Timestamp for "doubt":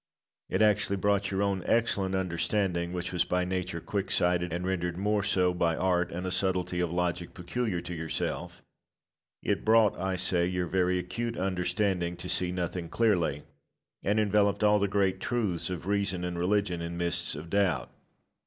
17.51-17.91